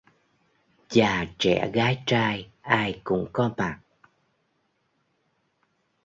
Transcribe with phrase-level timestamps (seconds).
[0.93, 3.79] Già trẻ gái trai ai cũng có mặt